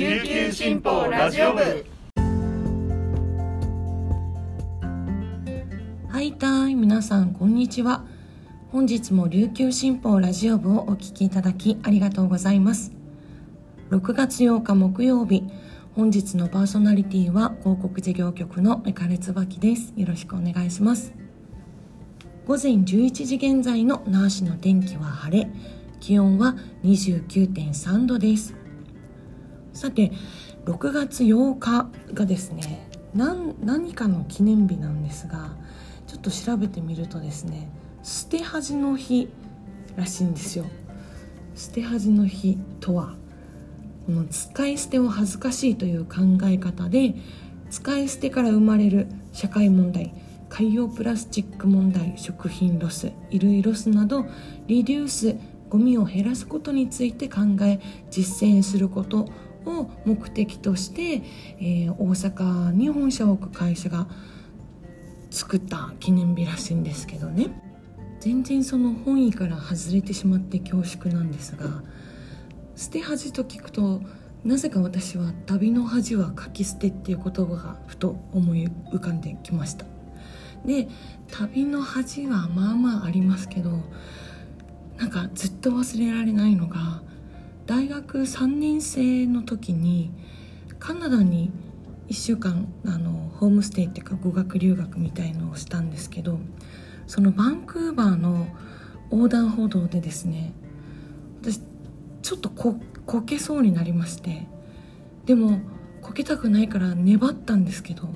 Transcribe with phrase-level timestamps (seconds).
[0.00, 1.60] 琉球新報ラジオ部。
[6.08, 8.06] はいたい皆さんこんにちは。
[8.72, 12.92] 本日も琉球新報ラジオ部をお聞きいただきありがとうございます。
[13.90, 15.44] 6月8日木曜日
[15.94, 19.92] 本日のパーソナリティは広告事業局のメカレツバキです。
[19.98, 21.12] よろしくお願いします。
[22.46, 25.50] 午前11時現在の那覇市の天気は晴れ
[26.00, 28.59] 気温は29.3度です。
[29.80, 30.12] さて
[30.66, 35.56] 6月8日がですね何かの記念日なんですが
[36.06, 37.70] ちょっと調べてみるとですね
[38.02, 39.30] 捨て恥の日
[39.96, 40.66] らしいんですよ。
[41.54, 43.14] 捨て恥の日とは
[44.04, 47.14] この使い捨てを恥ずかしいという考え方で
[47.70, 50.12] 使い捨てから生まれる社会問題
[50.50, 54.26] 海洋プラスチック問題食品ロス衣類ロスなど
[54.66, 55.36] リデュース
[55.70, 59.30] ゴミを減らすことについて考え実践すること
[59.66, 61.22] を目的として、
[61.60, 64.08] えー、大阪に本社を置く会社が
[65.30, 67.48] 作った記念日らしいんですけどね。
[68.20, 71.82] 全然その本意から外れてしまって恐縮なんですが
[72.76, 74.02] 捨て恥と聞くと
[74.44, 79.86] なぜか私は旅の恥は書き捨てっていう言葉がふと思い浮かんできました。
[80.64, 80.88] で
[81.30, 83.70] 旅の恥はまあまあありますけど
[84.98, 87.02] なんかずっと忘れられないのが
[87.70, 90.10] 大学3年生の時に
[90.80, 91.52] カナダに
[92.08, 96.40] 1週間あのホームステイっていうか語学留学みたいのをしたんですけど
[97.06, 98.48] そのバンクーバーの
[99.12, 100.52] 横断歩道でですね
[101.42, 101.60] 私
[102.22, 102.74] ちょっとこ
[103.06, 104.48] こけそうになりまして
[105.24, 105.60] でも
[106.02, 108.08] こけたくないから粘ったんですけど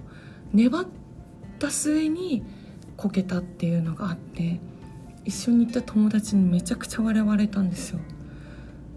[0.53, 0.85] 粘っ
[1.61, 2.43] た末に
[2.97, 4.59] こけたっていうのがあって
[5.25, 8.01] 一緒に行った友達にめちゃくちゃ笑われたんですよ。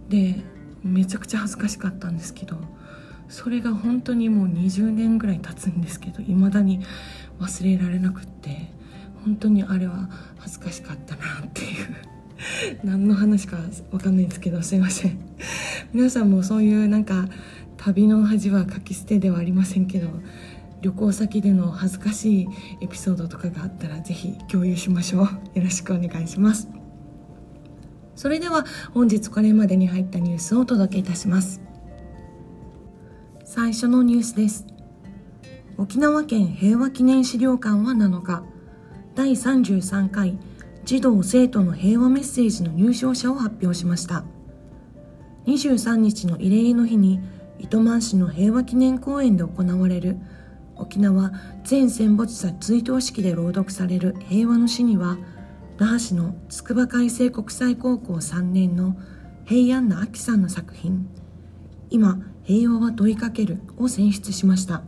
[0.09, 0.41] で
[0.83, 2.57] めちゃくちゃ恥ずかしかったんですけど
[3.29, 6.81] それが本当にもう20年ぐらい経つんですけど未だに
[7.39, 8.69] 忘れられなくって
[9.23, 10.09] 本当にあれは
[10.39, 11.87] 恥ずかしかったなっていう
[12.83, 13.57] 何の話か
[13.91, 15.17] 分かんないんですけどすいません。
[15.93, 17.27] 皆さんもそういうなんか
[17.77, 20.07] 旅の恥は書き捨てではありませんけど
[20.81, 22.47] 旅行先での恥ずかしい
[22.81, 25.23] エピソードとかがあったら是非共有しましょう。
[25.23, 26.86] よろしくお願いします。
[28.17, 31.61] それでは本日これまでに入ったニュースをお届けいたします。
[33.45, 34.65] 最初のニュースです。
[35.77, 38.43] 沖縄県平和記念資料館は7日。
[39.13, 40.39] 第33回
[40.83, 44.23] 児童生徒の平和メッセージの入賞者を発表しました。
[45.45, 47.19] 23日の慰霊の日に
[47.59, 50.17] 糸満市の平和記念公園で行われる
[50.75, 51.31] 沖縄
[51.63, 55.17] 全戦没者追悼式で朗読される平和の詩には
[55.79, 58.97] 那覇市の筑波海星国際高校3年の
[59.45, 61.07] 平安なあきさんの作品
[61.91, 64.83] 「今平和は問いかける」を選出しました。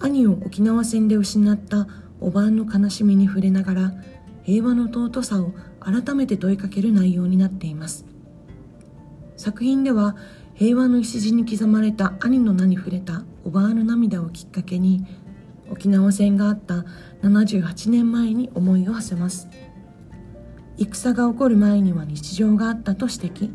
[0.00, 1.86] 兄を沖縄戦で失った
[2.20, 3.94] おばんの悲しみに触れながら
[4.42, 8.04] 平和の尊さを改めて問いかける内容になっています。
[9.36, 10.16] 作品では
[10.54, 15.06] 平和の礎に刻まれた兄の名に触れたおばあの涙をきっかけに
[15.70, 16.84] 沖縄戦があった
[17.22, 19.48] 78年前に思いを馳せます。
[20.76, 23.50] 戦が起こる前には日常があったと指摘。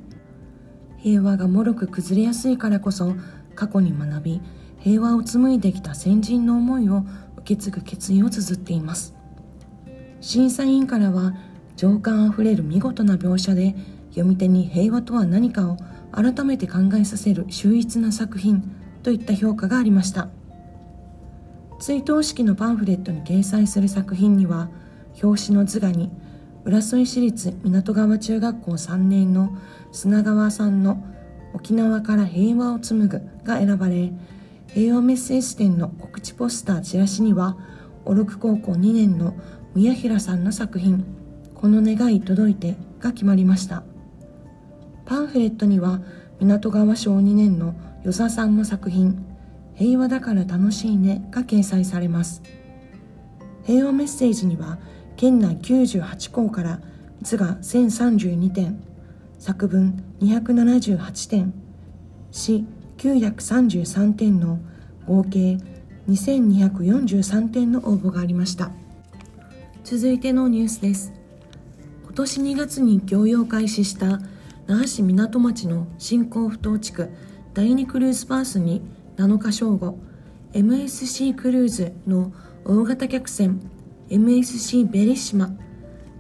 [0.98, 3.16] 平和がもろく崩れやすいからこそ
[3.56, 4.42] 過去に学び
[4.80, 7.04] 平和を紡いできた先人の思いを
[7.38, 9.16] 受け継ぐ決意を綴っています。
[10.22, 11.34] 審査委員からは
[11.76, 13.76] 情感あふれる見事な描写で
[14.10, 15.78] 読み手に平和とは何かを
[16.12, 20.30] 改めて考えさせる秀逸な作品といった評価がありました。
[21.80, 24.70] 追悼式のパンフレットに掲載する作品には
[25.24, 26.12] 表紙の図画に
[26.66, 29.58] 浦添市立港川中学校3年の
[29.94, 31.02] 砂川さんの
[31.56, 34.12] 「沖縄から平和を紡ぐ」が選ばれ
[34.68, 37.58] 平和メッセージ展の告知ポスターチラシには
[38.04, 39.34] 小禄高校2年の
[39.74, 41.06] 宮平さんの作品
[41.56, 43.84] 「この願い届いて」が決まりました。
[45.06, 46.02] パンフレットには
[46.40, 47.74] 港川小2年の
[48.04, 49.26] 与座さんの作品
[49.80, 52.44] 「平和だから楽しいね」が掲載されます。
[53.64, 54.78] 平和メッセージには
[55.16, 56.82] 県内98校から
[57.22, 58.82] 図が1032点
[59.38, 61.54] 作文278点
[62.32, 62.66] 詩
[62.98, 64.60] 933点の
[65.08, 65.58] 合計
[66.10, 68.72] 2243点の応募がありました。
[69.86, 71.14] 続いてのニュースです。
[72.04, 74.20] 今年2月に業用開始した
[74.68, 77.10] 那覇市港町の新興不当地区
[77.54, 78.82] 第2クルーズパースに
[79.20, 80.00] 7日正午
[80.54, 82.32] MSC クルーズの
[82.64, 83.60] 大型客船
[84.10, 85.54] MSC ベリシマ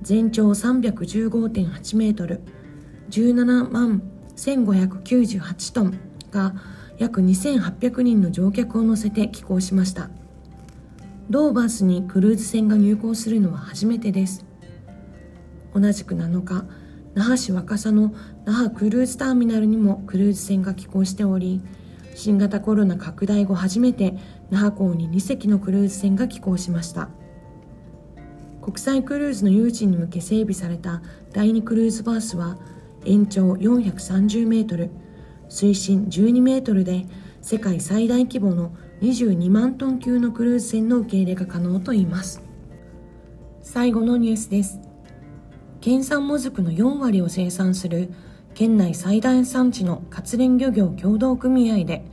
[0.01, 2.41] 全長315.8メートル
[3.09, 4.03] 17万
[4.35, 5.97] 1598トン
[6.29, 6.53] が
[6.97, 10.09] 約2800人の乗客を乗せて寄港しました。
[11.29, 14.45] ドーバスにクルーズ船が入港するのは初めてです。
[15.73, 16.65] 同じく7日
[17.15, 18.13] 那覇市若狭の
[18.43, 21.61] 那覇クルーズターミナルにもクルーズ船が寄港しており
[22.19, 24.13] 新型コロナ拡大後初めて
[24.50, 27.07] 那覇港に2隻のクルーズ船が寄港しました。
[28.62, 31.01] 国際クルーズの誘致に向け整備された
[31.31, 32.57] 第2クルーズバースは
[33.06, 34.92] 延長430メートル
[35.48, 37.06] 水深12メートルで
[37.42, 42.44] 世界最大規模の22万トン級のクルーズ船の受け入れが可能といいます。
[43.62, 44.81] 最後のニュースです。
[45.80, 48.12] 県産もずくの4割を生産する
[48.59, 52.03] 県内最大産地の活連漁業協同組合で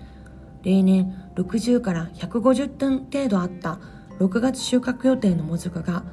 [0.62, 3.81] 例年60から150トン程度あった
[4.20, 6.04] 6月収穫予定のもずくが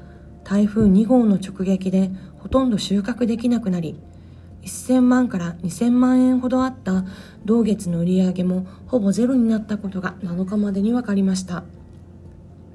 [0.44, 2.09] 台風2号の直撃で
[2.39, 4.00] ほとんど収穫できなくなり
[4.63, 7.06] 1000万から2000万円ほどあった
[7.45, 11.63] 同月の売り上げもほぼゼロになったことが7日までに分かりました。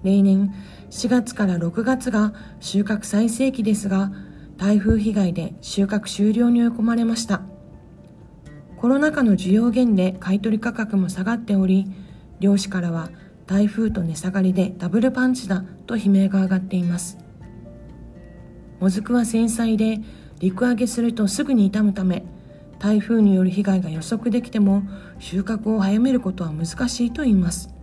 [0.05, 0.55] 例年
[0.91, 4.13] 4月から6月が収穫最盛期ですが
[4.59, 7.43] 台風被害で収穫終了に追い込まれました。
[8.77, 11.91] コロナ禍の需要減で買取価格も下がっており
[12.41, 13.11] 漁師からは
[13.47, 17.19] 台風と値下がりでダブルパンチだと悲鳴が上がっています。
[18.81, 20.01] もずくは繊細で
[20.39, 22.25] 陸揚げするとすぐに傷むため
[22.79, 24.83] 台風による被害が予測できても
[25.19, 27.75] 収穫を早めることは難しいと言います。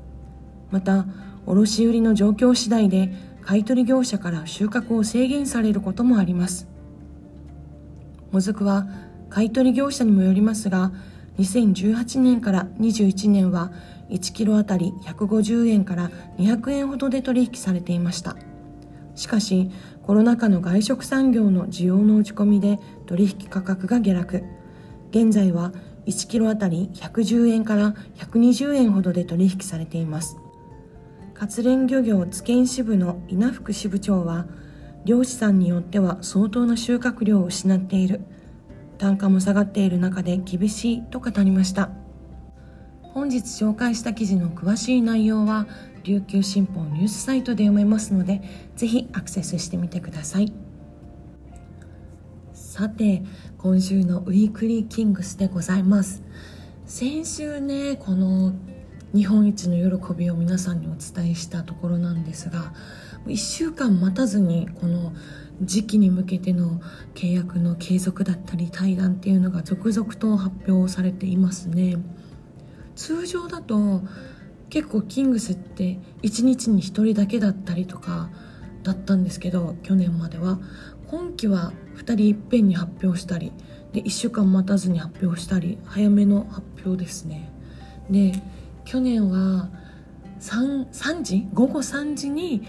[0.72, 1.06] また
[1.45, 3.13] 卸売の状況次第で
[3.45, 6.68] 買取業者から収穫を制限されることもあります。
[8.31, 8.88] もずくは
[9.30, 10.92] 買取業者にもよりますが
[11.38, 13.71] 2018年から21年は
[14.09, 16.09] 1キロあたり150円から
[16.39, 18.36] 200円ほどで取引されていました。
[19.13, 19.69] しかし
[20.01, 24.44] コロナ禍の外食産業の需要の落ち込みで取引価格が下落。
[25.12, 25.71] 現在は
[26.07, 30.38] 1キロあたり110円から120円ほどで取引されています。
[31.36, 34.46] 活連漁業津堅支部の稲福支部長は
[35.04, 38.22] 漁師さんによっては相当な収穫量を失っている。
[38.98, 41.90] 単価も下がっている中で厳しいと語りました。
[43.02, 45.68] 本日紹介した記事の詳しい内容は
[46.06, 48.42] 琉球新報ニュースサイトで読めますので
[48.76, 50.54] ぜひアクセスしてみてください。
[52.54, 53.24] さて
[53.58, 56.24] 今週のウィークリーキングスでございます。
[56.86, 58.54] 先週ねこの
[59.15, 62.73] 日本一の喜びを皆さんにお伝えしたところなんですが
[63.27, 65.13] 1週間待たずにこの
[65.62, 66.81] 時期に向けての
[67.13, 71.95] 契約の継続だったり対談っていうのが続々と発表されていますね。
[72.95, 74.01] 通常だと
[74.69, 78.29] 結構キングスって1日に1人だけだったりとか
[78.83, 80.59] だったんですけど去年までは。
[81.07, 83.53] 今期は2人いっぺんに発表したり
[83.94, 87.50] で1週間待たずに発表したり早めの発表ですね。
[88.09, 88.33] で
[88.86, 89.70] 去年は
[90.40, 91.48] 3, 3時？
[91.54, 92.64] 午後3時に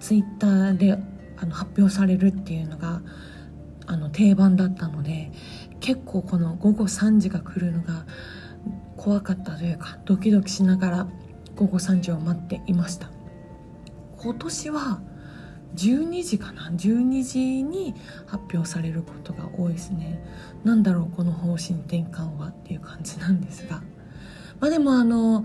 [0.00, 0.98] ツイッターで
[1.36, 3.02] あの発表されるっていうのが
[3.86, 5.30] あの定番だったので
[5.80, 8.06] 結構この午後3時が来るのが
[8.96, 11.08] 怖かったというかドキドキしながら
[11.54, 13.10] 午後3時を待っていました。
[14.16, 15.00] 今年は
[15.76, 17.94] 12時かな？12時に
[18.26, 20.24] 発表されることが多いですね。
[20.64, 23.82] 何だろうこの方針転換はっていう感じなんですが。
[24.60, 25.44] まあでもあの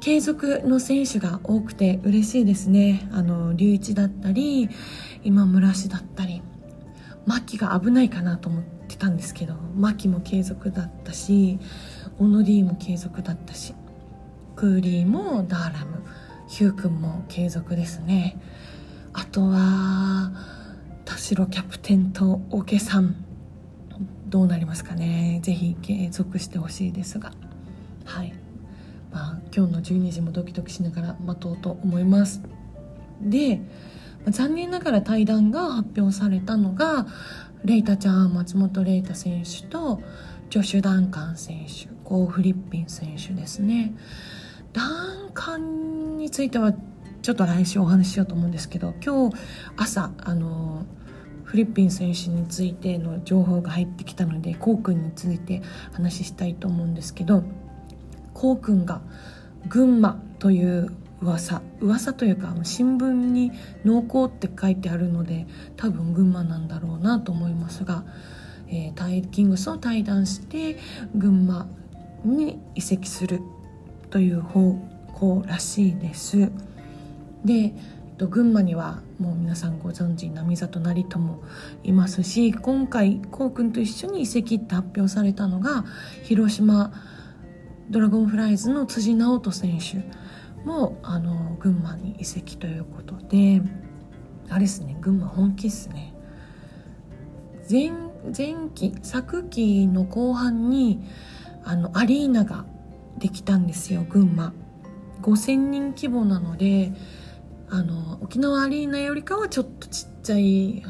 [0.00, 3.08] 継続の選手が多くて嬉しいですね。
[3.12, 4.70] あの龍一だったり
[5.22, 6.42] 今村氏だったり
[7.26, 11.58] 牧が危ないかなと思ってたんですけど牧も継続だったし
[12.18, 13.74] 小野 D も継続だったし
[14.56, 16.02] クーリーもダーラム
[16.48, 18.40] ヒュー君も継続ですね。
[19.12, 20.32] あとは
[21.04, 23.24] 田代キャプテンと桶さん
[24.26, 25.40] どうなりますかね。
[25.42, 27.32] ぜひ継続してほしいですが。
[29.12, 32.42] まあ今日の12時もドキドキしながら待とうと思います。
[33.20, 33.60] で
[34.28, 37.06] 残念ながら対談が発表されたのが
[37.64, 40.02] レイタちゃん松本レイタ選手と
[40.50, 43.94] ジョシュ・ダンカン選手コー・フリッピン選手ですね。
[44.72, 46.72] 欄干については
[47.22, 49.36] ちょっと来週お話ししようと思うんですけど今日
[49.76, 50.86] 朝あの
[51.44, 55.62] フリッピン選手についての情報が入ってきたのでこうくんについて
[55.92, 57.42] 話したいと思うんですけど
[58.34, 59.00] こうくんが
[59.68, 63.52] 群馬という噂噂というか新聞に
[63.84, 65.46] 濃厚って書いてあるので
[65.76, 68.04] 多分群馬なんだろうなと思いますが、
[68.68, 70.78] えー、タイキングスを退団して
[71.14, 71.66] 群馬
[72.24, 73.40] に移籍する
[74.10, 74.72] という方
[75.14, 76.50] 向らしいです。
[77.44, 77.74] で
[78.18, 81.42] 群馬にはもう皆さんご存知並里成人も
[81.82, 85.86] いますし今回こうくんと一緒に移籍って発表されたのが
[86.24, 86.92] 広島
[87.90, 90.04] ドラゴンフライズの辻直人選手
[90.64, 93.60] もあの群馬に移籍ということで
[94.48, 96.14] あれですね群馬本気っすね。
[97.68, 97.90] 前
[98.36, 101.00] 前期昨期の後半に
[101.64, 102.64] あのアリーナが
[103.18, 104.52] できたんですよ群馬。
[105.22, 106.92] 5,000人規模なので
[107.68, 110.82] あの沖縄アリーナよりかはちょっとちっちゃい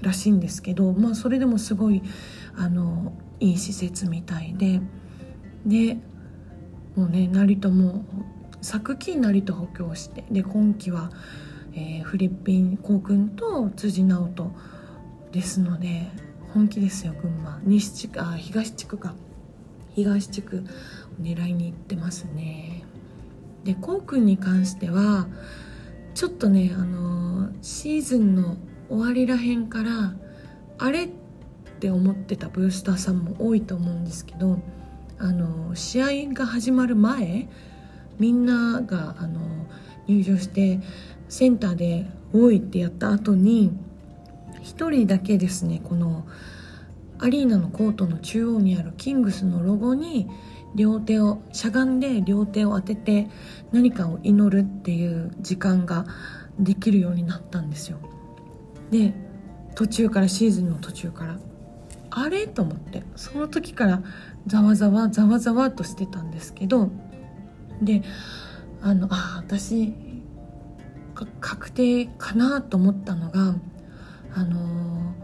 [0.00, 2.02] らしいんですけどまあそれでもすごい
[2.56, 4.80] あのいい施設みたいで
[5.66, 5.98] で
[6.96, 8.04] もうね成田も
[8.60, 11.10] 昨季成田補強してで今季は、
[11.72, 14.52] えー、フィリピン航空と辻直人
[15.32, 16.08] ですので
[16.52, 17.60] 本気ですよ群馬。
[17.62, 19.14] 西地区あ東地区か。
[19.94, 20.64] 東地区
[21.20, 22.84] 狙いに行ってますね。
[23.64, 25.28] でこうくんに関しては
[26.14, 28.56] ちょっとねあのシーズンの
[28.88, 30.14] 終わりらへんから
[30.78, 31.08] あれっ
[31.78, 34.58] て思ってたブースターさんも多いと思うんですけど
[35.20, 37.46] あの試合が始まる前
[38.18, 39.40] みんながあの
[40.06, 40.80] 入場して
[41.28, 43.70] センターで「おい!」ってやった後に
[44.62, 46.26] 1人だけですねこの
[47.18, 50.26] アリーナのコートの中央にあるキングスのロゴに
[50.74, 53.28] 両手をしゃがんで両手を当てて
[53.72, 56.06] 何かを祈るっていう時間が
[56.58, 57.98] できるようになったんですよ
[58.90, 59.12] で
[59.74, 61.38] 途中からシーズンの途中から
[62.10, 62.46] あれ？
[62.46, 63.02] と思って。
[63.16, 64.02] その時から
[64.46, 66.90] ざわざわざわざわとしてたんですけど。
[67.82, 68.02] で
[68.82, 69.94] あのあ私
[71.40, 73.54] 確定かなと思ったのが
[74.34, 75.14] あの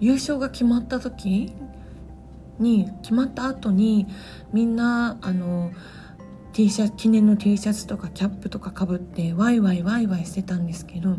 [0.00, 1.52] 優勝が決まった時
[2.58, 4.08] に決まった後に
[4.52, 5.72] みんなあの
[6.52, 11.16] T シャツ記念の T シャツとかキャップとかかぶってワイワイワイワイしてたんですけど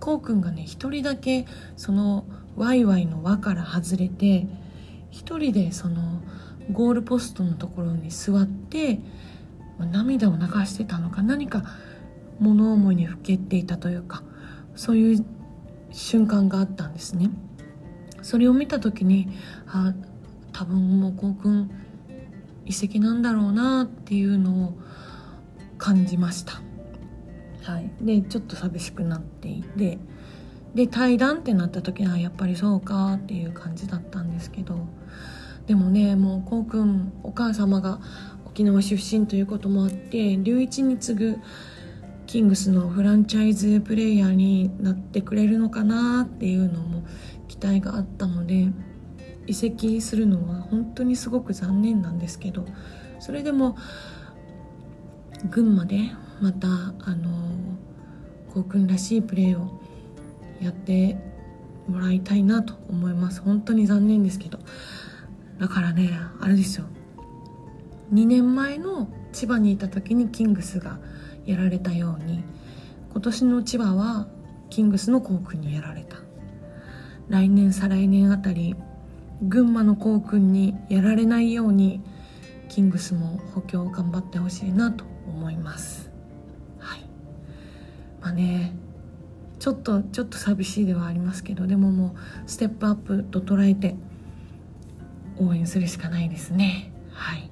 [0.00, 2.24] こうくんがね一人だけその
[2.58, 4.46] ワイワイの輪から外れて
[5.10, 6.20] 一人でその
[6.72, 9.00] ゴールポストのところに座って
[9.78, 11.62] 涙を流してたのか何か
[12.40, 14.22] 物思いにふけっていたというか
[14.74, 15.26] そういう
[15.92, 17.30] 瞬間があったんですね。
[18.22, 19.28] それを見た時に
[19.66, 19.94] あ
[20.52, 21.70] 多分もうこうくん
[22.66, 24.78] 遺跡なんだろうなっていうのを
[25.78, 26.60] 感じました。
[27.62, 27.90] はい。
[28.00, 29.98] でちょっと寂しくなっていて
[30.74, 34.86] で対談ってなった時はやっぱりそうかっていう感じだったんですけど。
[35.68, 38.00] でもねもうこうくんお母様が
[38.46, 41.38] 沖縄出身ということもあって龍一に次ぐ
[42.26, 47.02] キングスのフランチャイズプレイヤーになってくれるのかなっていうのも
[47.48, 48.68] 期待があったので
[49.46, 52.64] 移籍するのは本当にすごく残念なんですけど
[53.20, 53.76] それでも
[55.50, 56.10] 群馬で
[56.40, 57.30] またあの
[58.52, 59.80] こうくんらしいプレーを
[60.60, 61.16] やって
[61.88, 63.40] もらいたいなと思います。
[63.40, 64.58] 本当に残念ですけど。
[65.58, 66.10] だからね
[66.40, 66.86] あれですよ。
[68.12, 70.98] 2年前の千葉にいた時にキングスが
[71.44, 72.42] やられたように
[73.12, 74.28] 今年の千葉は
[74.70, 76.16] キングスの航空にやられた。
[77.28, 78.74] 来年再来年あたり
[79.42, 82.02] 群馬の航空にやられないように
[82.68, 86.10] キングスも補強を頑張ってほしいなと思います。
[86.78, 87.00] はい。
[88.20, 88.74] まあね
[89.58, 92.14] ちょっとちょっと寂しいではありますけどでもも
[92.46, 93.96] うステップアップと捉えて
[95.38, 96.92] 応援するしかないですね。
[97.12, 97.50] はい。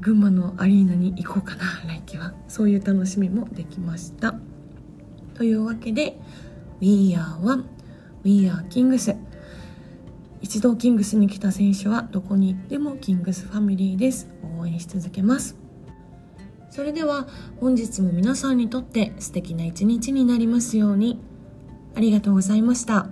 [0.00, 2.34] 群馬のアリーナに行こうかな来季は。
[2.48, 4.34] そういう楽しみもできました。
[5.34, 6.18] というわけで
[6.80, 7.64] We are one.
[8.24, 9.16] We are Kings.
[10.40, 14.28] 一度キングスに来た選手はどこに行ってもキングスファミリーです。
[14.58, 15.63] 応援し続けます。
[16.74, 17.28] それでは
[17.60, 21.20] 本日も皆さんにとって素敵な一日になりますように
[21.94, 23.06] ありがとうございました。